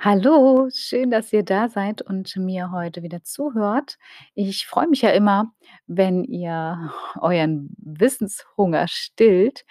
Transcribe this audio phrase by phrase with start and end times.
[0.00, 3.98] Hallo, schön, dass ihr da seid und mir heute wieder zuhört.
[4.36, 5.52] Ich freue mich ja immer,
[5.88, 9.64] wenn ihr euren Wissenshunger stillt.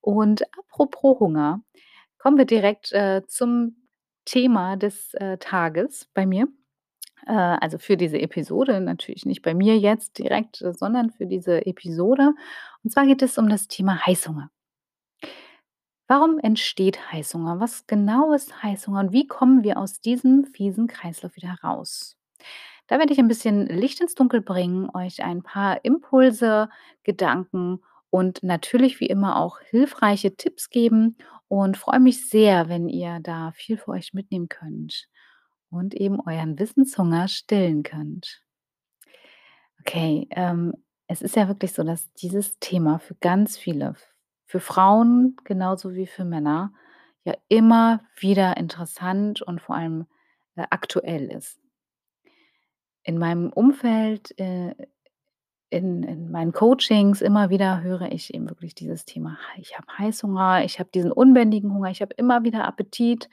[0.00, 1.60] Und apropos Hunger,
[2.18, 3.76] kommen wir direkt, äh, zum
[4.24, 6.48] Thema des, äh, Tages bei mir.
[7.26, 11.66] Äh, also für diese Episode, natürlich nicht bei mir jetzt direkt, äh, sondern für diese
[11.66, 12.32] Episode.
[12.82, 14.50] Und zwar geht es um das Thema Heißhunger.
[16.06, 17.60] Warum entsteht Heißhunger?
[17.60, 22.16] Was genau ist Heißhunger und wie kommen wir aus diesem fiesen Kreislauf wieder raus?
[22.86, 26.68] Da werde ich ein bisschen Licht ins Dunkel bringen, euch ein paar Impulse,
[27.02, 31.16] Gedanken und natürlich wie immer auch hilfreiche Tipps geben
[31.48, 35.08] und freue mich sehr, wenn ihr da viel für euch mitnehmen könnt
[35.70, 38.42] und eben euren Wissenshunger stillen könnt.
[39.80, 40.74] Okay, ähm,
[41.06, 43.94] es ist ja wirklich so, dass dieses Thema für ganz viele,
[44.46, 46.72] für Frauen genauso wie für Männer,
[47.24, 50.06] ja immer wieder interessant und vor allem,
[50.56, 51.58] äh, aktuell ist.
[53.06, 54.74] In meinem Umfeld, äh,
[55.70, 60.64] in in meinen Coachings immer wieder höre ich eben wirklich dieses Thema: „Ich habe Heißhunger,
[60.64, 63.28] ich habe diesen unbändigen Hunger, ich habe immer wieder Appetit.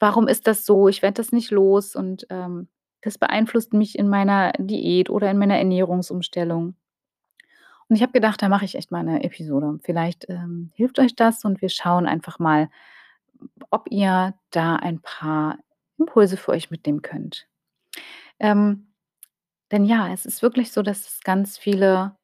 [0.00, 0.88] Warum ist das so?
[0.88, 2.68] Ich werde das nicht los und, ähm,
[3.02, 6.74] das beeinflusst mich in meiner Diät oder in meiner Ernährungsumstellung.“
[7.90, 9.78] Und ich habe gedacht, da mache ich echt mal 'ne Episode.
[9.82, 12.68] Vielleicht, ähm, hilft euch das und wir schauen einfach mal,
[13.70, 15.58] ob ihr da ein paar
[15.98, 17.48] Impulse für euch mitnehmen könnt.
[18.40, 18.88] Ähm,
[19.72, 22.16] denn ja, es ist wirklich so, dass es ganz viele,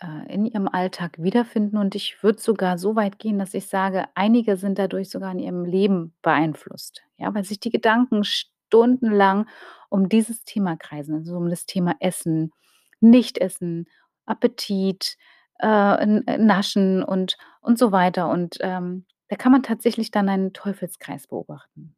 [0.00, 4.06] äh, in ihrem Alltag wiederfinden und ich würde sogar so weit gehen, dass ich sage,
[4.16, 9.48] einige sind dadurch sogar in ihrem Leben beeinflusst, ja, weil sich die Gedanken stundenlang
[9.90, 12.52] um dieses Thema kreisen, also um das Thema Essen,
[13.00, 13.88] Nichtessen,
[14.26, 15.16] Appetit,
[15.60, 18.28] äh, äh, Naschen und und so weiter.
[18.28, 21.94] Und, ähm, da kann man tatsächlich dann einen Teufelskreis beobachten.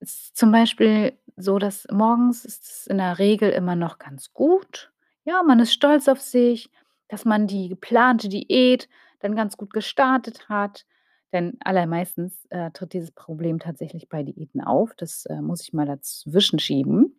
[0.00, 4.92] Ist zum Beispiel so, dass morgens ist es in der Regel immer noch ganz gut.
[5.24, 6.70] Ja, man ist stolz auf sich,
[7.08, 8.88] dass man die geplante Diät
[9.20, 10.84] dann ganz gut gestartet hat,
[11.32, 14.92] denn allermeistens, äh, tritt dieses Problem tatsächlich bei Diäten auf.
[14.96, 17.14] Das, äh, muss ich mal dazwischen schieben.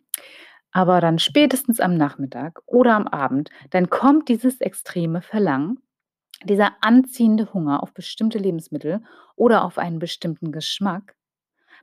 [0.74, 5.78] Aber dann spätestens am Nachmittag oder am Abend, dann kommt dieses extreme Verlangen,
[6.42, 9.02] dieser anziehende Hunger auf bestimmte Lebensmittel
[9.36, 11.14] oder auf einen bestimmten Geschmack.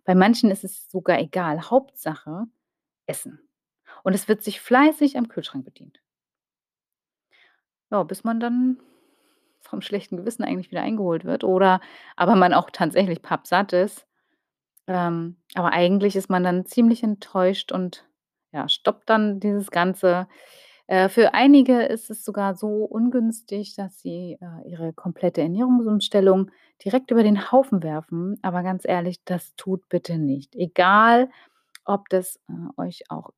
[0.03, 2.47] Bei manchen ist es sogar egal, Hauptsache
[3.07, 3.39] Essen.
[4.03, 6.01] Und es wird sich fleißig am Kühlschrank bedient.
[7.91, 8.77] Ja, bis man dann
[9.61, 11.79] vom schlechten Gewissen eigentlich wieder eingeholt wird oder
[12.17, 14.05] aber man auch tatsächlich pappsatt ist.
[14.87, 18.05] Ähm, aber eigentlich ist man dann ziemlich enttäuscht und,
[18.53, 20.27] ja, stoppt dann dieses Ganze.
[20.87, 26.51] Äh, für einige ist es sogar so ungünstig, dass sie, äh, ihre komplette Ernährungsumstellung
[26.83, 28.37] direkt über den Haufen werfen.
[28.41, 30.55] Aber ganz ehrlich, das tut bitte nicht.
[30.55, 31.29] Egal,
[31.85, 33.31] ob das, äh, euch auch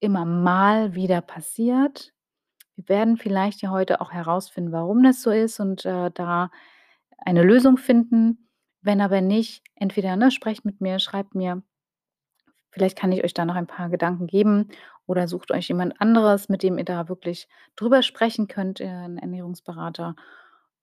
[0.00, 2.12] immer mal wieder passiert.
[2.76, 6.50] Wir werden vielleicht ja heute auch herausfinden, warum das so ist und, äh, da
[7.18, 8.48] eine Lösung finden.
[8.82, 11.62] Wenn aber nicht, entweder, ne, sprecht mit mir, schreibt mir.
[12.74, 14.68] Vielleicht kann ich euch da noch ein paar Gedanken geben
[15.06, 19.16] oder sucht euch jemand anderes, mit dem ihr da wirklich drüber sprechen könnt, äh, 'n
[19.18, 20.16] Ernährungsberater.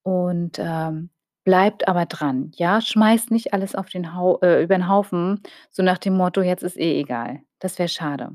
[0.04, 1.10] Und, ähm,
[1.44, 2.80] bleibt aber dran, ja?
[2.82, 5.42] Schmeißt nicht alles auf den Hau äh, über 'n Haufen,
[5.72, 8.32] so nach dem Motto: „Jetzt ist eh egal.“ Das wäre schade.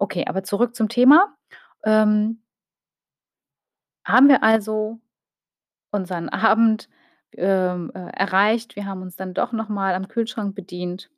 [0.00, 1.34] Okay, aber zurück zum Thema.
[1.84, 2.40] Ähm
[4.06, 5.00] haben wir also
[5.92, 6.88] unseren Abend,
[7.36, 8.76] ähm, äh, erreicht.
[8.76, 11.10] Wir haben uns dann doch noch mal am Kühlschrank bedient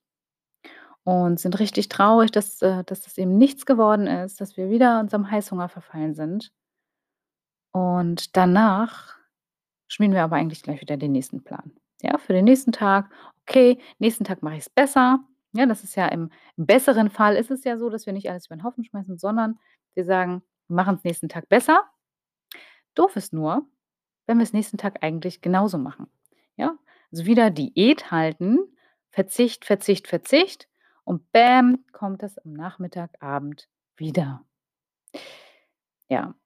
[1.11, 5.01] und sind richtig traurig, dass äh, dass das eben nichts geworden ist, dass wir wieder
[5.01, 6.53] unserem Heißhunger verfallen sind.
[7.73, 9.17] Und danach
[9.89, 11.73] schmieden wir aber eigentlich gleich wieder den nächsten Plan.
[12.03, 13.11] Ja, für den nächsten Tag:
[13.43, 15.21] „Okay, nächsten Tag mache ich's besser.“
[15.55, 18.31] Ja, das ist ja im im besseren Fall ist es ja so, dass wir nicht
[18.31, 19.59] alles über 'n Haufen schmeißen, sondern
[19.95, 21.85] wir sagen: „Wir machen's nächsten Tag besser.“
[22.95, 23.67] Doof ist nur,
[24.27, 26.09] wenn wir's nächsten Tag eigentlich genauso machen,
[26.57, 26.79] ja?
[27.13, 28.61] Also wieder Diät halten,
[29.11, 30.69] Verzicht, Verzicht, Verzicht
[31.11, 34.45] und bäm, kommt das am Nachmittag, Abend wieder.
[36.09, 36.37] Ja.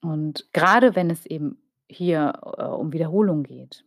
[0.00, 3.84] Und grade wenn es eben hier, äh, um Wiederholung geht,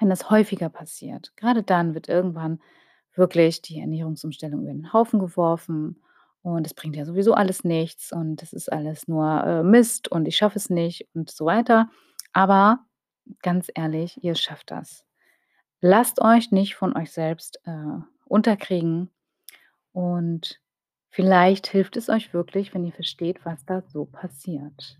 [0.00, 2.60] wenn das häufiger passiert, grade dann wird irgendwann
[3.14, 6.02] wirklich die Ernährungsumstellung über den Haufen geworfen
[6.40, 10.26] und es bringt ja sowieso alles nichts und das ist alles nur, äh, Mist und
[10.26, 11.88] ich schaffe es nicht und so weiter.
[12.32, 12.84] Aber
[13.40, 15.04] ganz ehrlich, ihr schafft das.
[15.80, 19.11] Lasst euch nicht von euch selbst, äh, unterkriegen
[19.92, 20.60] und
[21.10, 24.98] vielleicht hilft es euch wirklich, wenn ihr versteht, was da so passiert.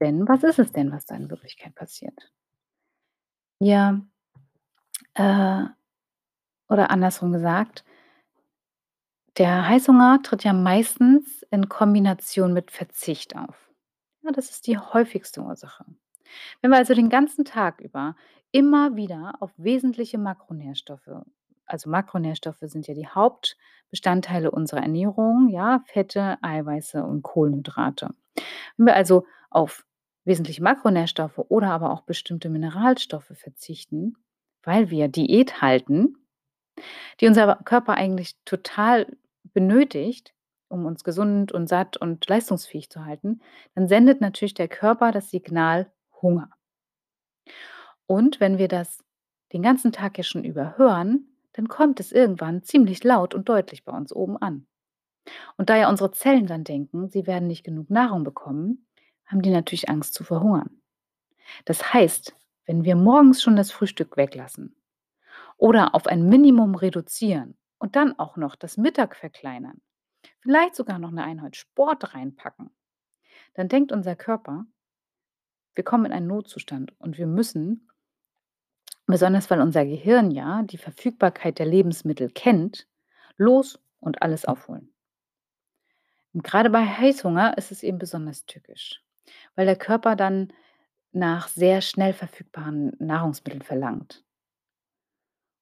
[0.00, 2.32] Denn was ist es denn, was da in Wirklichkeit passiert?
[3.60, 4.06] Ihr,
[5.14, 5.64] äh
[6.68, 7.84] Oder andersrum gesagt
[9.38, 13.70] der Heißhunger tritt ja meistens in Kombination mit Verzicht auf.
[14.22, 15.84] Ja, das ist die häufigste Ursache.
[16.60, 18.16] Wenn wir also den ganzen Tag über
[18.50, 21.24] immer wieder auf wesentliche Makronährstoffe
[21.68, 28.10] also Makronährstoffe sind ja die Hauptbestandteile unserer Ernährung, ja, Fette, Eiweiße und Kohlenhydrate.
[28.76, 29.84] Wenn wir also auf
[30.24, 34.16] wesentliche Makronährstoffe oder aber auch bestimmte Mineralstoffe verzichten,
[34.62, 36.16] weil wir Diät halten,
[37.20, 39.06] die unser Körper eigentlich total
[39.52, 40.34] benötigt,
[40.68, 43.40] um uns gesund und satt und leistungsfähig zu halten,
[43.74, 46.50] dann sendet natürlich der Körper das Signal Hunger.
[48.06, 49.02] Und wenn wir das
[49.52, 51.26] den ganzen Tag ja schon über hören,
[51.58, 54.68] dann kommt es irgendwann ziemlich laut und deutlich bei uns oben an.
[55.56, 58.86] Und da ja unsere Zellen dann denken, sie werden nicht genug Nahrung bekommen,
[59.26, 60.80] haben die natürlich Angst zu verhungern.
[61.64, 64.76] Das heißt, wenn wir morgens schon das Frühstück weglassen
[65.56, 69.80] oder auf ein Minimum reduzieren und dann auch noch das Mittag verkleinern,
[70.38, 72.70] vielleicht sogar noch eine Einheit Sport reinpacken,
[73.54, 74.64] dann denkt unser Körper,
[75.74, 77.90] wir kommen in einen Notzustand und wir müssen,
[79.08, 82.86] besonders weil unser Gehirn ja die Verfügbarkeit der Lebensmittel kennt,
[83.36, 84.92] los und alles aufholen.
[86.32, 89.02] Und gerade bei Heißhunger ist es eben besonders tückisch,
[89.56, 90.52] weil der Körper dann
[91.12, 94.24] nach sehr schnell verfügbaren Nahrungsmitteln verlangt.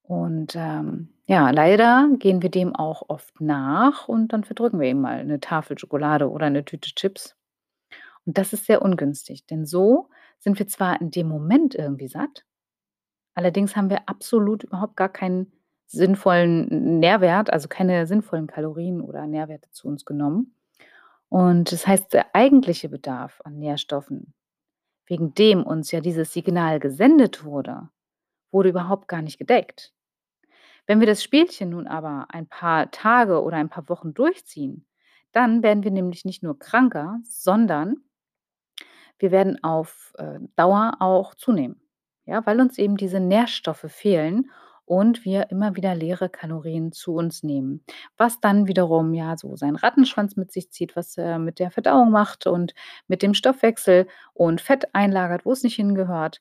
[0.03, 5.01] Und, ähm, ja, leider gehen wir dem auch oft nach und dann verdrücken wir eben
[5.01, 7.37] mal eine Tafel Schokolade oder eine Tüte Chips.
[8.25, 10.09] Und das ist sehr ungünstig, denn so
[10.39, 12.45] sind wir zwar in dem Moment irgendwie satt,
[13.37, 15.53] allerdings haben wir absolut überhaupt gar keinen
[15.87, 20.57] sinnvollen Nährwert, also keine sinnvollen Kalorien oder Nährwerte zu uns genommen.
[21.29, 24.35] Und das heißt, der eigentliche Bedarf an Nährstoffen,
[25.07, 27.89] wegen dem uns ja dieses Signal gesendet wurde,
[28.51, 29.93] wurde überhaupt gar nicht gedeckt.
[30.87, 34.87] Wenn wir das Spielchen nun aber ein paar Tage oder ein paar Wochen durchziehen,
[35.33, 37.97] dann werden wir nämlich nicht nur kranker, sondern
[39.19, 41.81] wir werden auf, äh, Dauer auch zunehmen.
[42.27, 44.51] Ja, weil uns eben diese Nährstoffe fehlen
[44.85, 47.85] und wir immer wieder leere Kalorien zu uns nehmen.
[48.17, 52.11] Was dann wiederum ja so seinen Rattenschwanz mit sich zieht, was er mit der Verdauung
[52.11, 52.75] macht und
[53.09, 56.41] mit dem Stoffwechsel und Fett einlagert, wo es nicht hingehört.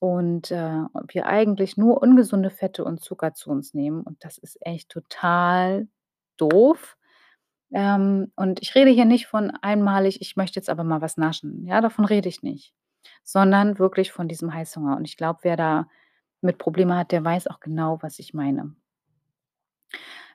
[0.00, 4.58] Und, äh, wir eigentlich nur ungesunde Fette und Zucker zu uns nehmen und das ist
[4.66, 5.88] echt total
[6.38, 6.96] doof.
[7.72, 11.64] Ähm, und ich rede hier nicht von einmalig: „Ich möchte jetzt aber mal was naschen.“
[11.66, 12.74] Ja, davon rede ich nicht,
[13.24, 14.96] sondern wirklich von diesem Heißhunger.
[14.96, 15.88] Und ich glaube, wer da
[16.40, 18.74] mit Probleme hat, der weiß auch genau, was ich meine.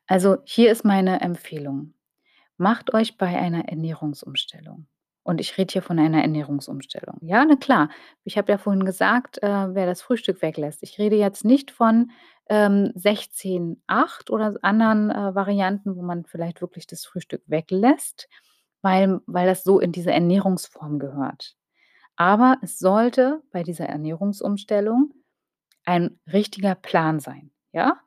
[0.07, 1.93] Also, hier ist meine Empfehlung.
[2.57, 4.87] Macht euch bei einer Ernährungsumstellung
[5.23, 7.17] und ich rede hier von einer Ernährungsumstellung.
[7.21, 7.89] Ja, na klar,
[8.23, 10.83] ich habe ja vorhin gesagt, äh, wer das Frühstück weglässt.
[10.83, 12.11] Ich rede jetzt nicht von,
[12.49, 18.29] ähm, 16:8 oder anderen, äh, Varianten, wo man vielleicht wirklich das Frühstück weglässt,
[18.81, 21.55] weil weil das so in diese Ernährungsform gehört.
[22.17, 25.13] Aber es sollte bei dieser Ernährungsumstellung
[25.85, 27.99] ein richtiger Plan sein, ja?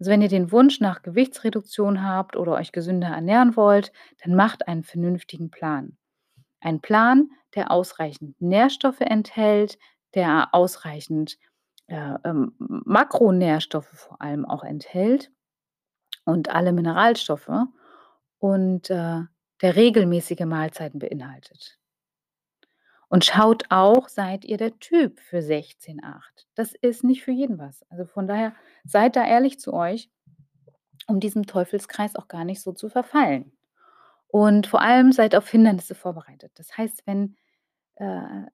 [0.00, 3.92] Also, wenn ihr den Wunsch nach Gewichtsreduktion habt oder euch gesünder ernähren wollt,
[4.24, 5.96] dann macht einen vernünftigen Plan.
[6.60, 9.78] Ein Plan, der ausreichend Nährstoffe enthält,
[10.14, 11.38] der ausreichend,
[11.88, 15.30] äh, ähm, Makronährstoffe vor allem auch enthält
[16.24, 17.50] und alle Mineralstoffe
[18.38, 19.22] und, äh,
[19.62, 21.78] der regelmäßige Mahlzeiten beinhaltet.
[23.14, 26.48] Und schaut auch, seid ihr der Typ für 16:8?
[26.56, 27.84] Das ist nicht für jeden was.
[27.88, 30.10] Also, von daher seid da ehrlich zu euch,
[31.06, 33.52] um diesem Teufelskreis auch gar nicht so zu verfallen.
[34.26, 36.50] Und vor allem seid auf Hindernisse vorbereitet.
[36.56, 37.36] Das heißt, wenn,
[37.94, 38.46] äh,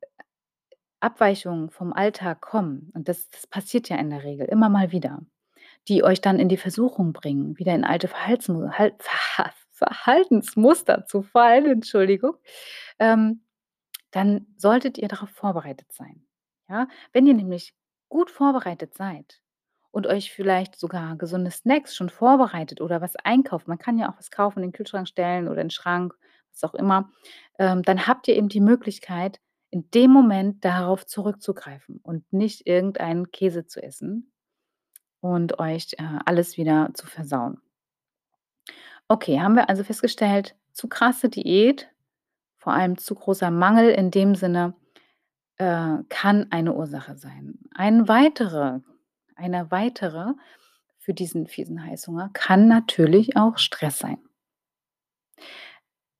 [1.00, 5.20] Abweichungen vom Alltag kommen, und das das passiert ja in der Regel immer mal wieder,
[5.88, 11.22] die euch dann in die Versuchung bringen, wieder in alte Verhaltsmu Hal Verha Verhaltensmuster zu
[11.22, 12.34] fallen, Entschuldigung,
[12.98, 13.40] ähm,
[14.10, 16.26] dann solltet ihr darauf vorbereitet sein.
[16.68, 16.88] Ja?
[17.12, 17.74] Wenn ihr nämlich
[18.08, 19.42] gut vorbereitet seid
[19.90, 24.18] und euch vielleicht sogar gesunde Snacks schon vorbereitet oder was einkauft, man kann ja auch
[24.18, 26.14] was kaufen, in den Kühlschrank stellen oder in den Schrank,
[26.52, 27.10] was auch immer,
[27.58, 29.40] ähm, dann habt ihr eben die Möglichkeit,
[29.70, 34.32] in dem Moment darauf zurückzugreifen und nicht irgendeinen Käse zu essen
[35.20, 37.60] und euch, äh, alles wieder zu versauen.
[39.06, 41.88] Okay, haben wir also festgestellt, zu krasse Diät,
[42.60, 44.74] vor allem zu großer Mangel in dem Sinne,
[45.56, 47.58] äh, kann eine Ursache sein.
[47.74, 48.80] Ein weitere
[49.40, 50.34] eine weitere
[50.98, 54.18] für diesen fiesen Heißhunger kann natürlich auch Stress sein.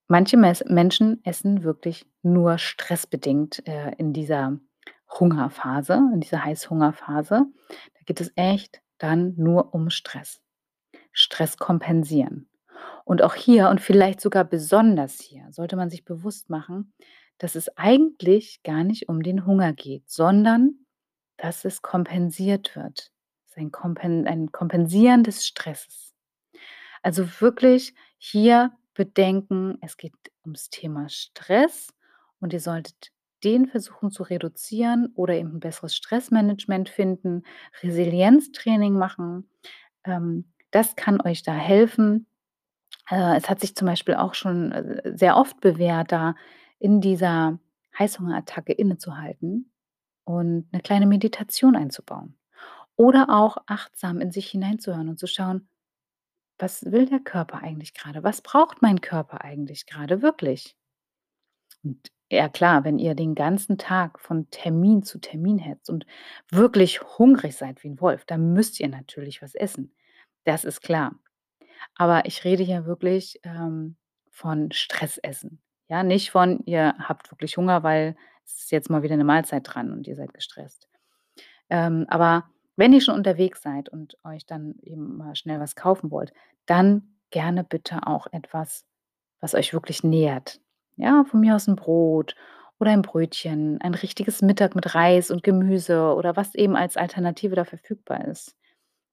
[0.09, 4.59] Manche Mes Menschen essen wirklich nur stressbedingt, äh, in dieser
[5.19, 7.47] Hungerphase, in dieser Heißhungerphase.
[7.69, 10.43] Da geht es echt dann nur um Stress.
[11.13, 12.50] Stress kompensieren.
[13.11, 16.93] Und auch hier und vielleicht sogar besonders hier sollte man sich bewusst machen,
[17.39, 20.87] dass es eigentlich gar nicht um den Hunger geht, sondern
[21.37, 23.11] dass es kompensiert wird.
[23.47, 26.15] Es ist ein Kompen ein Kompensieren des Stresses.
[27.03, 30.15] Also wirklich hier bedenken, es geht
[30.45, 31.89] ums Thema Stress
[32.39, 33.11] und ihr solltet
[33.43, 37.43] den versuchen zu reduzieren oder eben 'n besseres Stressmanagement finden,
[37.83, 39.51] Resilienztraining machen.
[40.05, 42.29] Ähm, das kann euch da helfen.
[43.11, 46.35] Äh, es hat sich zum Beispiel auch schon, äh, sehr oft bewährt, da
[46.79, 47.59] in dieser
[47.99, 49.71] Heißhungerattacke innezuhalten
[50.25, 52.37] und 'ne kleine Meditation einzubauen.
[52.97, 55.69] Oder auch achtsam in sich hineinzuhören und zu schauen:
[56.59, 58.25] „Was will der Körper eigentlich grade?
[58.25, 60.73] Was braucht mein Körper eigentlich grade wirklich?“
[61.85, 66.07] Und ja klar, wenn ihr den ganzen Tag von Termin zu Termin hetzt und
[66.51, 69.95] wirklich hungrig seid wie 'n Wolf, dann müsst ihr natürlich was essen.
[70.45, 71.15] Das ist klar.
[71.97, 73.97] Aber ich rede hier wirklich, ähm,
[74.31, 75.61] von Stressessen.
[75.89, 79.63] Ja, nicht von, ihr habt wirklich Hunger, weil es ist jetzt mal wieder 'ne Mahlzeit
[79.67, 80.89] dran und ihr seid gestresst.
[81.71, 82.45] Ähm, aber
[82.77, 86.33] wenn ihr schon unterwegs seid und euch dann eben mal schnell was kaufen wollt,
[86.67, 88.85] dann gerne bitte auch etwas,
[89.41, 90.61] was euch wirklich nährt.
[90.97, 92.37] Ja, von mir aus 'n Brot
[92.81, 97.57] oder ein Brötchen, ein richtiges Mittag mit Reis und Gemüse oder was eben als Alternative
[97.57, 98.53] da verfügbar ist.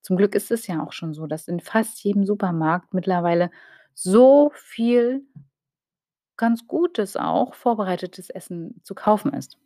[0.07, 3.51] Zum Glück ist es ja auch schon so, dass in fast jedem Supermarkt mittlerweile
[3.93, 5.25] so viel
[6.37, 9.57] ganz gutes auch vorbereitetes Essen zu kaufen ist.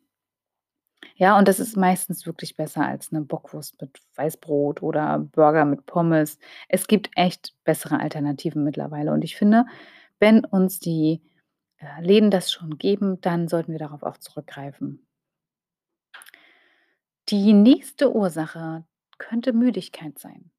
[1.17, 5.85] Ja, und das ist meistens wirklich besser als 'ne Bockwurst mit Weißbrot oder Burger mit
[5.85, 6.37] Pommes.
[6.69, 9.65] Es gibt echt bessere Alternativen mittlerweile und ich finde,
[10.19, 11.21] wenn uns die,
[11.77, 15.05] äh, Läden das schon geben, dann sollten wir darauf auch zurückgreifen.
[17.29, 18.83] Die nächste Ursache
[19.21, 20.49] könnte Müdigkeit sein.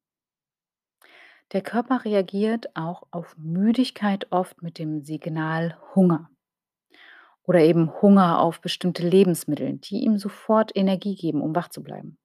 [1.51, 6.29] Der Körper reagiert auch auf Müdigkeit oft mit dem Signal Hunger.
[7.43, 12.17] Oder eben Hunger auf bestimmte Lebensmittel, die ihm sofort Energie geben, um wach zu bleiben.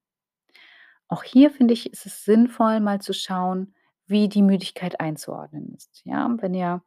[1.09, 3.75] Auch hier finde ich, ist es sinnvoll, mal zu schauen,
[4.07, 6.03] wie die Müdigkeit einzuordnen ist.
[6.05, 6.83] Ja, wenn ihr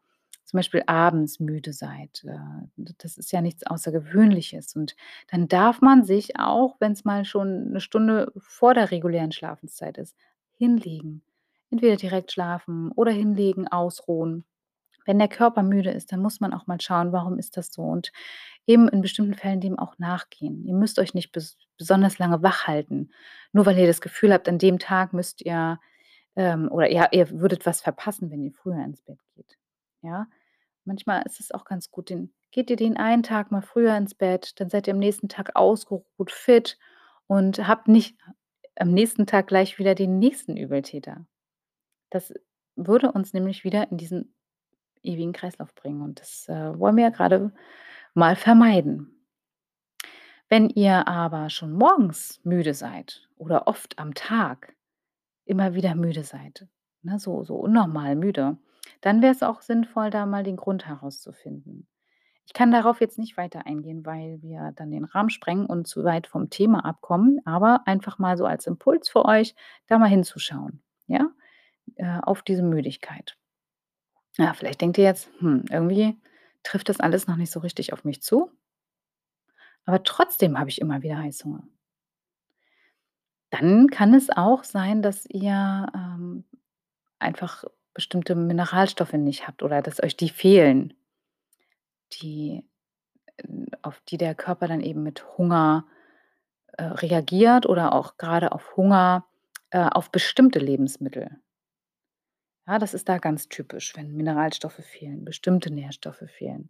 [0.52, 2.38] zum Beispiel abends müde seid, äh,
[2.78, 4.96] das ist ja nichts Außergewöhnliches und
[5.32, 10.16] dann darf man sich auch, wenn's mal schon 'ne Stunde vor der regulären Schlafenszeit ist,
[10.58, 11.24] hinlegen.
[11.72, 14.46] Entweder direkt schlafen oder hinlegen, ausruhen.
[15.06, 17.84] Wenn der Körper müde ist, dann muss man auch mal schauen, warum ist das so?
[17.84, 18.12] Und
[18.68, 20.66] eben in bestimmten Fällen dem auch nachgehen.
[20.66, 23.12] Ihr müsst euch nicht bes besonders lange wach halten,
[23.54, 25.80] nur weil ihr das Gefühl habt, an dem Tag müsst ihr,
[26.38, 29.58] ähm oder ihr ihr würdet was verpassen, wenn ihr früher ins Bett geht,
[30.04, 30.28] ja?
[30.86, 34.16] Manchmal ist es auch ganz gut, den geht ihr den einen Tag mal früher ins
[34.16, 36.78] Bett, dann seid ihr am nächsten Tag ausgeruht, fit
[37.28, 38.18] und habt nicht
[38.76, 41.26] am nächsten Tag gleich wieder den nächsten Übeltäter.
[42.10, 42.34] Das
[42.76, 44.34] würde uns nämlich wieder in diesen
[45.04, 47.54] ewigen Kreislauf bringen und das, äh, wollen wir ja grade
[48.14, 49.26] mal vermeiden.
[50.50, 54.76] Wenn ihr aber schon morgens müde seid oder oft am Tag
[55.46, 56.68] immer wieder müde seid,
[57.04, 58.58] ne, so so unnormal müde,
[59.02, 61.88] dann wäre es auch sinnvoll, da mal den Grund herauszufinden.
[62.46, 66.04] Ich kann darauf jetzt nicht weiter eingehen, weil wir dann den Rahmen sprengen und zu
[66.04, 69.56] weit vom Thema abkommen, aber einfach mal so als Impuls für euch,
[69.88, 71.30] da mal hinzuschauen, ja,
[71.98, 73.38] äh, auf diese Müdigkeit.
[74.38, 76.18] Ja, vielleicht denkt ihr jetzt: „Hm, irgendwie
[76.64, 78.52] trifft das alles noch nicht so richtig auf mich zu“
[79.86, 81.64] „aber trotzdem habe ich immer wieder Heißhunger.“
[83.52, 86.46] Dann kann es auch sein, dass ihr, ähm,
[87.20, 90.94] einfach bestimmte Mineralstoffe nicht habt oder dass euch die fehlen
[92.22, 92.64] die
[93.38, 93.44] äh,
[93.82, 95.86] auf die der Körper dann eben mit Hunger,
[96.74, 99.26] äh, reagiert oder auch grade auf Hunger,
[99.72, 101.40] äh, auf bestimmte Lebensmittel.
[102.68, 106.70] Ja, das ist da ganz typisch, wenn Mineralstoffe fehlen, bestimmte Nährstoffe fehlen.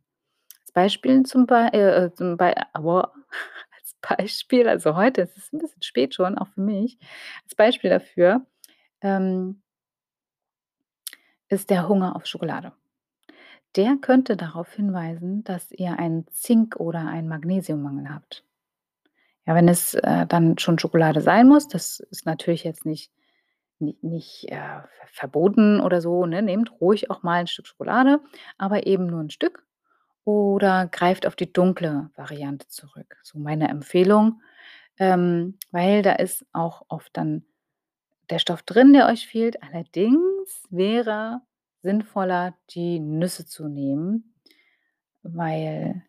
[0.61, 3.13] Als Beispiel zum Bei äh, äh, zum Bei aua,
[3.77, 6.99] als Beispiel also heute ist es 'n bisschen spät schon, auch für mich.
[7.45, 8.45] Als Beispiel dafür,
[9.01, 9.61] ähm
[11.51, 12.73] ist der Hunger auf Schokolade.
[13.77, 18.43] Der könnte darauf hinweisen, dass ihr einen Zink oder einen Magnesiummangel habt.
[19.47, 23.11] Ja, wenn es, äh, dann schon Schokolade sein muss, das ist natürlich jetzt nicht
[23.79, 26.41] ni nicht, äh, ver verboten oder so, ne?
[26.43, 28.19] Nehmt ruhig auch mal 'n Stück Schokolade,
[28.57, 29.65] aber eben nur 'n Stück
[30.25, 34.41] oder greift auf die dunkle Variante zurück, so meine Empfehlung,
[34.99, 37.45] ähm, weil da ist auch oft dann
[38.31, 39.61] der Stoff drin, der euch fehlt.
[39.63, 41.41] Allerdings wäre
[41.83, 44.35] sinnvoller, die Nüsse zu nehmen,
[45.23, 46.03] weil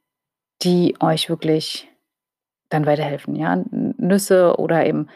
[0.62, 1.88] die euch wirklich
[2.68, 3.62] dann weiterhelfen, ja?
[3.70, 5.08] Nüsse oder eben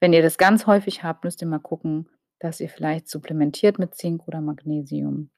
[0.00, 3.94] Wenn ihr das ganz häufig habt, müsst ihr mal gucken, dass ihr vielleicht supplementiert mit
[3.94, 5.30] Zink oder Magnesium.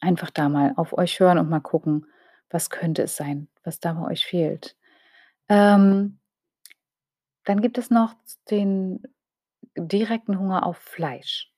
[0.00, 2.06] Einfach da mal auf euch hören und mal gucken,
[2.50, 4.76] was könnte es sein, was da bei euch fehlt.
[5.48, 6.18] Ähm
[7.44, 8.14] dann gibt es noch
[8.50, 9.02] den
[9.80, 11.52] direkten Hunger auf Fleisch.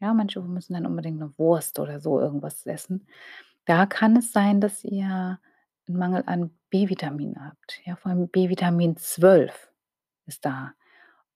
[0.00, 3.06] Ja, manche müssen dann unbedingt 'ne Wurst oder so irgendwas essen.
[3.66, 5.40] Da kann es sein, dass ihr
[5.88, 7.80] 'n Mangel an B-Vitamin habt.
[7.86, 9.72] Ja, vor allem B-Vitamin 12
[10.26, 10.72] ist da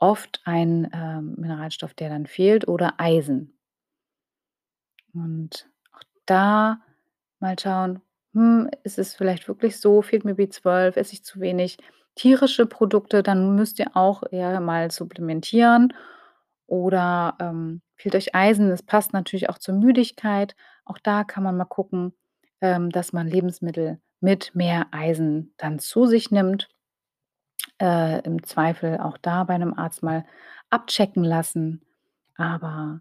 [0.00, 3.56] oft ein, ähm, Mineralstoff, der dann fehlt oder Eisen.
[5.14, 6.80] Und auch da
[7.40, 8.00] mal schauen:
[8.34, 10.02] „Hm, ist es vielleicht wirklich so?
[10.02, 10.96] Fehlt mir B12?
[10.96, 11.78] Esse ich zu wenig
[12.16, 15.92] tierische Produkte?“ Dann müsst ihr auch eher mal supplementieren.
[16.68, 18.70] Oder, ähm, fehlt euch Eisen?
[18.70, 20.54] Es passt natürlich auch zur Müdigkeit.
[20.84, 22.14] Auch da kann man mal gucken,
[22.60, 26.68] ähm, dass man Lebensmittel mit mehr Eisen dann zu sich nimmt.
[27.80, 30.24] Äh, im Zweifel auch da bei 'nem Arzt mal
[30.70, 31.82] abchecken lassen.
[32.36, 33.00] Aber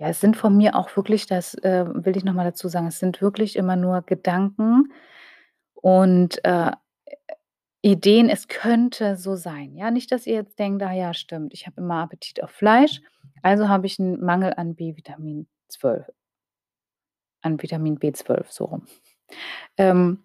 [0.00, 2.88] ja, es sind von mir auch wirklich das, äh, will ich noch mal dazu sagen,
[2.88, 4.92] es sind wirklich immer nur Gedanken
[5.74, 6.72] und, äh,
[7.86, 8.28] Ideen.
[8.28, 9.90] Es könnte so sein, ja?
[9.92, 13.00] Nicht, dass ihr jetzt denkt: „Ah ja, stimmt, ich habe immer Appetit auf Fleisch,
[13.42, 16.10] also habe ich 'n Mangel an B-Vitamin 12.“
[17.44, 18.86] An Vitamin B12, so rum.
[19.78, 20.24] Ähm,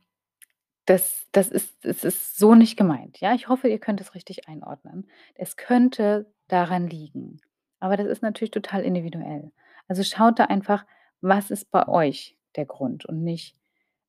[0.85, 3.33] das das ist es ist so nicht gemeint, ja?
[3.35, 5.09] Ich hoffe, ihr könnt es richtig einordnen.
[5.35, 7.41] Es könnte daran liegen,
[7.79, 9.51] aber das ist natürlich total individuell.
[9.87, 10.85] Also, schaut da einfach,
[11.21, 13.55] was ist bei euch der Grund und nicht,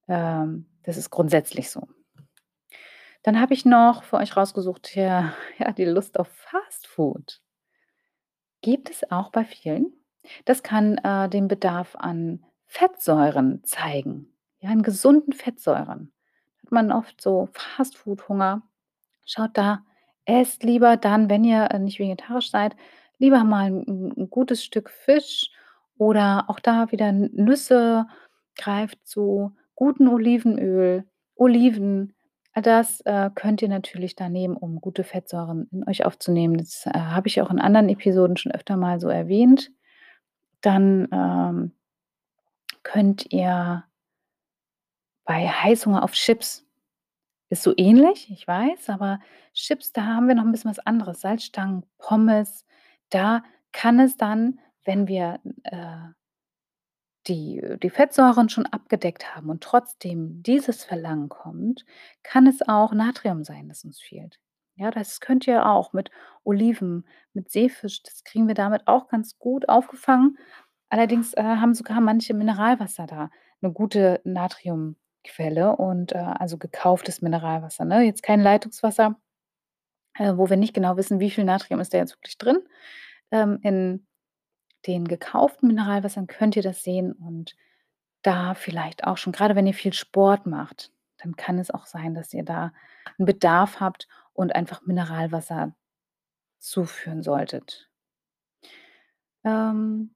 [0.09, 1.89] ähm, das ist grundsätzlich so.
[3.25, 7.38] Dann habe ich noch für euch rausgesucht, ja ja, die Lust auf Fastfood.
[8.64, 9.93] Gibt es auch bei vielen.
[10.45, 16.12] Das kann, äh, den Bedarf an Fettsäuren zeigen, ja, an gesunden Fettsäuren.
[16.62, 18.62] Hat man oft so Fastfood-Hunger.
[19.26, 19.85] Schaut da,
[20.26, 22.76] esst lieber dann, wenn ihr, äh, nicht vegetarisch seid,
[23.19, 25.50] lieber mal 'n 'n 'n gutes Stück Fisch
[25.99, 28.07] oder auch da wieder Nüsse,
[28.57, 31.05] greift zu gutem Olivenöl,
[31.37, 32.14] Oliven.
[32.57, 36.59] Das, äh, könnt ihr natürlich da nehmen, um gute Fettsäuren in euch aufzunehmen.
[36.59, 39.71] Das, äh, habe ich auch in anderen Episoden schon öfter mal so erwähnt.
[40.62, 41.73] Dann, ähm
[42.87, 43.85] könnt ihr
[45.27, 46.67] bei Heißhunger auf Chips
[47.51, 49.21] ist so ähnlich, ich weiß, aber
[49.55, 51.21] Chips, da haben wir noch 'n bisschen was anderes.
[51.23, 52.67] Salzstangen, Pommes,
[53.11, 56.15] da kann es dann, wenn wir, äh
[57.29, 61.85] die die Fettsäuren schon abgedeckt haben und trotzdem dieses Verlangen kommt,
[62.23, 64.39] kann es auch Natrium sein, das uns fehlt.
[64.77, 66.11] Ja, das könnt ihr auch mit
[66.45, 70.39] Oliven, mit Seefisch das kriegen wir damit auch ganz gut aufgefangen.
[70.91, 73.31] Allerdings, äh, haben sogar manche Mineralwasser da
[73.63, 78.03] 'ne gute Natriumquelle und, äh also gekauftes Mineralwasser, ne?
[78.03, 79.17] Jetzt kein Leitungswasser,
[80.19, 82.59] äh, wo wir nicht genau wissen, wie viel Natrium ist da jetzt wirklich drin.
[83.33, 84.07] Ähm, in
[84.87, 87.57] den gekauften Mineralwassern könnt ihr das sehen und
[88.23, 92.14] da vielleicht auch schon grade wenn ihr viel Sport macht, dann kann es auch sein,
[92.14, 92.73] dass ihr da
[93.18, 95.75] 'n Bedarf habt und einfach Mineralwasser
[96.61, 97.88] zuführen solltet.
[99.45, 100.11] Ähm,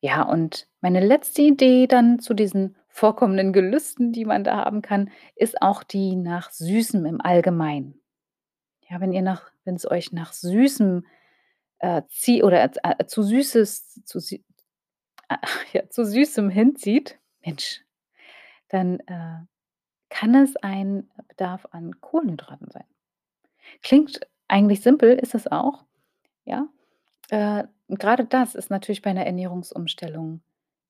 [0.00, 5.10] ja, und meine letzte Idee dann zu diesen vorkommenden Gelüsten, die man da haben kann,
[5.36, 8.00] ist auch die nach Süßem im Allgemeinen.
[8.90, 11.06] Ja, wenn ihr nach wenn's euch nach Süßem,
[11.80, 14.38] äh, zie oder, äh, zu Süßes zu Sü
[15.74, 17.82] ja, zu Süßem hinzieht, Mensch,
[18.70, 19.40] dann, äh,
[20.10, 22.84] kann es ein Bedarf an Kohlenhydraten sein.
[23.82, 25.84] Klingt eigentlich simpel, ist es auch,
[26.46, 26.68] ja?
[27.30, 27.64] Äh,
[27.98, 30.42] grade das ist natürlich bei 'ner Ernährungsumstellung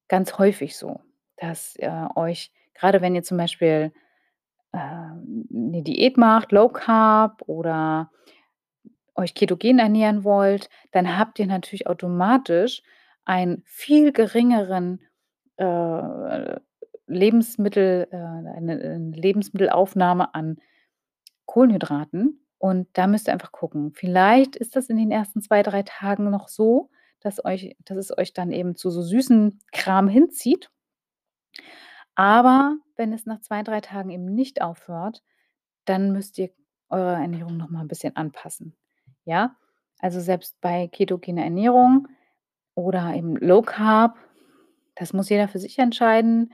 [0.09, 1.01] ganz häufig so,
[1.39, 1.77] dass
[2.17, 3.93] euch grade wenn ihr zum Beispiel,
[4.75, 8.11] ähm, 'ne Diät macht, Low Carb oder
[9.21, 12.83] euch ketogen ernähren wollt, dann habt ihr natürlich automatisch
[13.25, 15.01] einen viel geringeren,
[15.57, 16.57] äh,
[17.07, 20.59] Lebensmittel äh, eine, äh, Lebensmittelaufnahme an
[21.47, 23.93] Kohlenhydraten und da müsst ihr einfach gucken.
[23.95, 28.17] Vielleicht ist das in den ersten 2, 3 Tagen noch so, dass euch dass es
[28.19, 30.71] euch dann eben zu so süßem Kram hinzieht.
[32.19, 35.23] Aber wenn es nach 2, 3 Tagen eben nicht aufhört,
[35.87, 36.51] dann müsst ihr
[36.91, 38.77] eure Ernährung noch mal 'n bisschen anpassen,
[39.25, 39.57] ja?
[40.01, 42.09] Also, selbst bei ketogener Ernährung
[42.75, 44.19] oder eben Low Carb,
[44.97, 46.53] das muss jeder für sich entscheiden.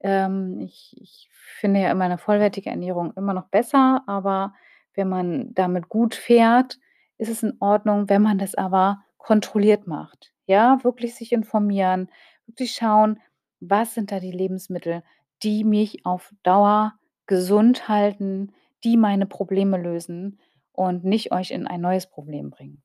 [0.00, 1.28] Ähm, ich ich
[1.60, 4.54] finde ja immer 'ne vollwertige Ernährung immer noch besser, aber
[4.94, 6.78] wenn man damit gut fährt,
[7.18, 10.32] ist es in Ordnung, wenn man das aber kontrolliert macht.
[10.46, 12.10] Ja, wirklich sich informieren,
[12.46, 13.20] wirklich schauen:
[13.60, 15.02] „Was sind da die Lebensmittel,
[15.42, 16.94] die mich auf Dauer
[17.26, 18.52] gesund halten,
[18.84, 20.40] die meine Probleme lösen
[20.78, 22.82] und nicht euch in ein neues Problem bringen?“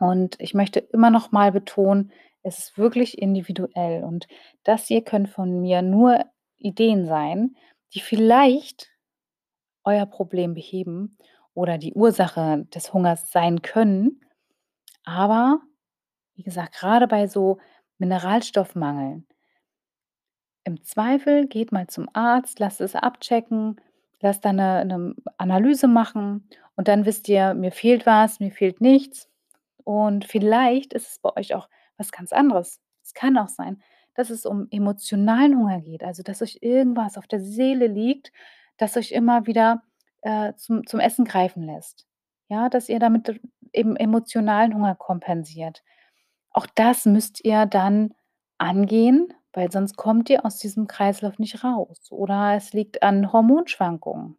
[0.00, 4.26] Und ich möchte immer noch mal betonen, es ist wirklich individuell und
[4.62, 6.24] das hier können von mir nur
[6.58, 7.56] Ideen sein,
[7.94, 8.90] die vielleicht
[9.84, 11.16] euer Problem beheben
[11.54, 14.20] oder die Ursache des Hungers sein können.
[15.04, 15.60] Aber
[16.34, 17.58] wie gesagt, grade bei so
[17.98, 19.26] Mineralstoffmangeln
[20.64, 23.80] im Zweifel geht mal zum Arzt, lasst es abchecken,
[24.20, 28.80] lasst da 'ne 'ne Analyse machen und dann wisst ihr: „Mir fehlt was, mir fehlt
[28.80, 29.28] nichts.“
[29.84, 32.80] Und vielleicht ist es bei euch auch was ganz anderes.
[33.04, 33.82] Es kann auch sein,
[34.14, 38.32] dass es um emotionalen Hunger geht, also, dass euch irgendwas auf der Seele liegt,
[38.78, 39.82] das euch immer wieder,
[40.22, 42.06] äh, zum zum Essen greifen lässt.
[42.48, 43.40] Ja, dass ihr damit
[43.72, 45.82] eben emotionalen Hunger kompensiert.
[46.50, 48.14] Auch das müsst ihr dann
[48.58, 54.38] angehen, weil sonst kommt ihr aus diesem Kreislauf nicht raus oder es liegt an Hormonschwankungen.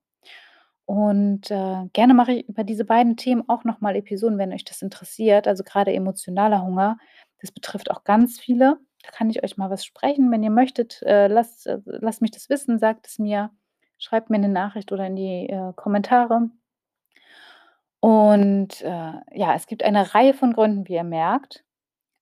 [0.90, 4.64] Und, äh, gerne mache ich über diese beiden Themen auch noch mal Episoden, wenn euch
[4.64, 5.46] das interessiert.
[5.46, 6.98] Also, grade emotionaler Hunger,
[7.42, 8.78] das betrifft auch ganz viele.
[9.04, 10.32] Da kann ich euch mal was sprechen.
[10.32, 13.52] Wenn ihr möchtet, äh, lasst äh, lasst mich das wissen, sagt es mir,
[13.98, 16.50] schreibt mir 'ne Nachricht oder in die, äh, Kommentare.
[18.04, 18.88] Und, äh,
[19.34, 21.64] ja, es gibt eine Reihe von Gründen, wie ihr merkt.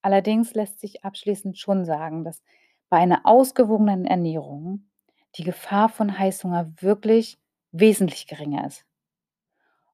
[0.03, 2.43] Allerdings lässt sich abschließend schon sagen, dass
[2.89, 4.89] bei einer ausgewogenen Ernährung
[5.37, 7.37] die Gefahr von Heißhunger wirklich
[7.79, 8.85] wesentlich geringer ist.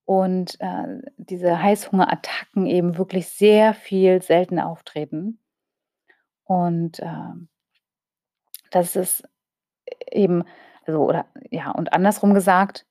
[0.05, 5.39] Und, äh, diese Heißhungerattacken eben wirklich sehr viel seltener auftreten.
[6.45, 7.47] Und, ähm
[8.71, 9.23] das ist
[10.11, 10.43] eben
[10.85, 12.85] also, oder ja, und andersrum gesagt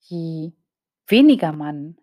[0.00, 0.52] je
[1.08, 1.98] weniger man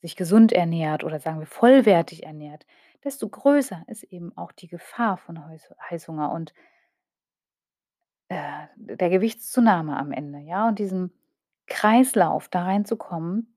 [0.00, 2.66] sich gesund ernährt oder sagen wir vollwertig ernährt,
[3.04, 6.54] desto größer ist eben auch die Gefahr von Heiß Heißhunger und
[8.28, 10.68] äh, der Gewichtszunahme am Ende, ja?
[10.68, 11.12] Und diesen
[11.68, 13.54] Kreislauf da reinzukommen,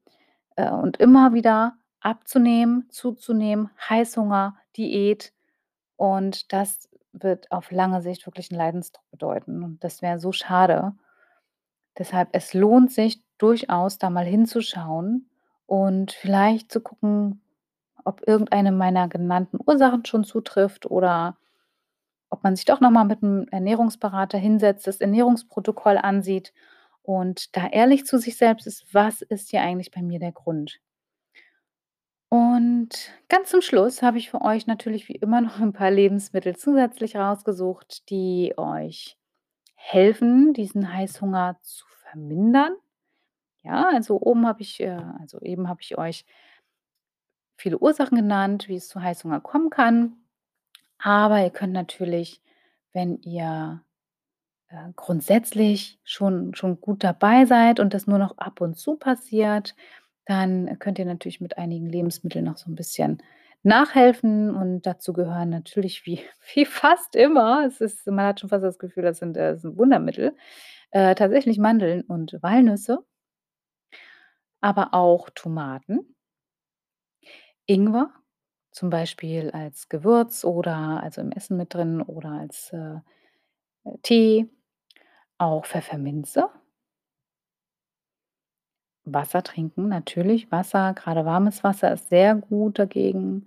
[0.56, 5.34] äh, und immer wieder abzunehmen, zuzunehmen, Heißhunger, Diät.
[5.98, 9.63] Und das wird auf lange Sicht wirklich 'n Leidensdruck bedeuten.
[9.63, 10.94] Und das wäre so schade.
[11.98, 15.30] Deshalb, es lohnt sich durchaus, da mal hinzuschauen
[15.68, 17.41] und vielleicht zu gucken,
[18.06, 21.38] ob irgendeine meiner genannten Ursachen schon zutrifft oder
[22.32, 26.54] ob man sich doch noch mal mit 'nem Ernährungsberater hinsetzt, das Ernährungsprotokoll ansieht
[27.06, 30.80] und da ehrlich zu sich selbst ist: „Was ist hier eigentlich bei mir der Grund?“
[32.32, 36.56] Und ganz zum Schluss habe ich für euch natürlich wie immer noch 'n paar Lebensmittel
[36.56, 39.18] zusätzlich rausgesucht, die euch
[39.76, 42.76] helfen, diesen Heißhunger zu vermindern.
[43.63, 46.26] Ja, also, oben habe ich, äh also, eben habe ich euch
[47.58, 50.18] viele Ursachen genannt, wie es zu Heißhunger kommen kann.
[51.00, 52.41] Aber ihr könnt natürlich,
[52.94, 53.84] wenn ihr,
[54.76, 59.76] äh, grundsätzlich schon schon gut dabei seid und das nur noch ab und zu passiert,
[60.26, 63.24] dann könnt ihr natürlich mit einigen Lebensmitteln noch so 'n bisschen
[63.64, 66.20] nachhelfen und dazu gehören natürlich wie
[66.56, 69.78] wie fast immer es ist man hat schon fast das Gefühl, das sind, äh sind
[69.78, 70.36] Wundermittel,
[70.92, 73.06] äh, tatsächlich Mandeln und Walnüsse
[74.64, 76.16] aber auch Tomaten
[77.70, 78.12] Ingwer,
[78.72, 82.96] zum Beispiel als Gewürz oder also, im Essen mit drin oder als, äh,
[83.86, 84.50] äh, Tee,
[85.39, 86.50] auch Pfefferminze.
[89.08, 90.52] Wasser trinken, natürlich.
[90.52, 93.45] Wasser, grade warmes Wasser ist sehr gut dagegen.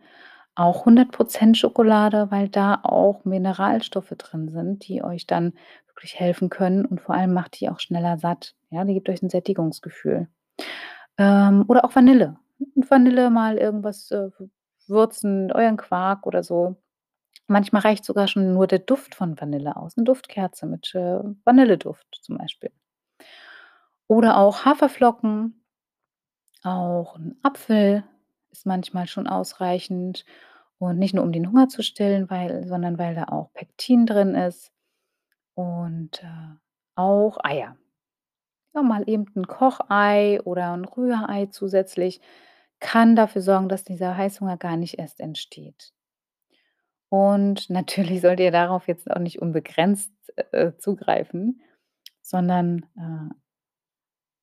[0.55, 5.53] Auch 100 % Schokolade, weil da auch Mineralstoffe drin sind, die euch dann
[5.88, 8.85] wirklich helfen können und vor allem macht die auch schneller satt, ja?
[8.85, 10.29] Die gibt euch 'n Sättigungsgefühl.
[11.18, 12.37] Ähm, oder auch Vanille.
[12.77, 14.31] Vanille mal irgendwas, äh,
[14.88, 16.77] würzen, euren Quark oder so.
[17.51, 22.19] Manchmal reicht sogar schon nur der Duft von Vanille aus, 'ne Duftkerze mit, äh, Vanilleduft
[22.23, 22.71] zum Beispiel.
[24.11, 25.63] Oder auch Haferflocken,
[26.65, 28.05] auch 'n Apfel
[28.53, 30.25] ist manchmal schon ausreichend
[30.79, 34.35] und nicht nur, um den Hunger zu stillen, weil sondern weil da auch Pektin drin
[34.37, 34.73] ist
[35.55, 36.27] und, äh,
[36.97, 37.77] auch Eier.
[38.75, 42.21] Ja, mal eben 'n Kochei oder 'n Rührei zusätzlich
[42.81, 45.91] kann dafür sorgen, dass dieser Heißhunger gar nicht erst entsteht.
[47.12, 50.12] Und natürlich sollt ihr darauf jetzt auch nicht unbegrenzt,
[50.53, 51.61] äh, zugreifen,
[52.23, 53.35] sondern, äh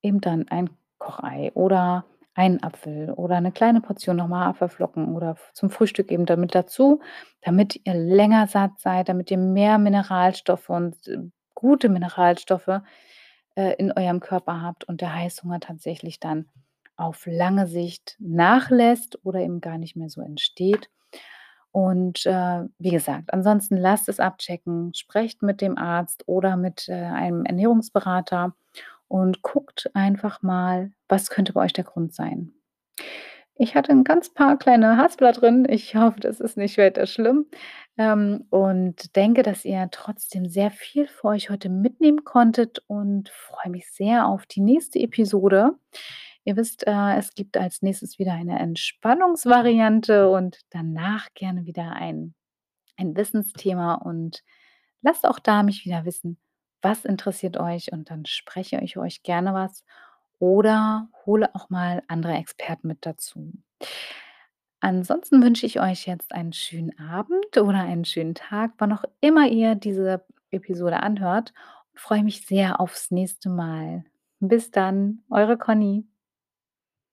[0.04, 5.36] eben dann ein Kochei oder einen Apfel oder 'ne kleine Portion noch mal Haferflocken oder
[5.54, 7.00] zum Frühstück eben da mit dazu,
[7.42, 11.18] damit ihr länger satt seid, damit ihr mehr Mineralstoffe und, äh,
[11.54, 12.82] gute Mineralstoffe,
[13.56, 16.46] äh, in eurem Körper habt und der Heißhunger tatsächlich dann
[16.96, 20.90] auf lange Sicht nachlässt oder eben gar nicht mehr so entsteht.
[21.76, 26.94] Und, äh, wie gesagt, ansonsten lasst es abchecken, sprecht mit dem Arzt oder mit, äh,
[26.94, 28.54] einem Ernährungsberater
[29.08, 32.52] und guckt einfach mal, was könnte bei euch der Grund sein.
[33.58, 35.66] Ich hatte 'n ganz paar kleine Haspler drin.
[35.68, 37.46] Ich hoffe, das ist nicht weiter schlimm,
[37.96, 43.70] ähm, und denke, dass ihr trotzdem sehr viel für euch heute mitnehmen konntet und freue
[43.72, 45.72] mich sehr auf die nächste Episode.
[46.46, 52.34] Ihr wisst, äh, es gibt als Nächstes wieder eine Entspannungsvariante und danach gerne wieder ein
[52.96, 54.42] ein Wissensthema und
[55.02, 56.38] lasst auch da mich wieder wissen,
[56.82, 59.84] was interessiert euch und dann spreche ich euch gerne was
[60.38, 63.52] oder hole auch mal andere Experten mit dazu.
[64.80, 69.48] Ansonsten wünsche ich euch jetzt einen schönen Abend oder einen schönen Tag, wann auch immer
[69.48, 71.52] ihr diese Episode anhört
[71.92, 74.04] und freue mich sehr aufs nächste Mal.
[74.38, 76.06] Bis dann, eure Conny.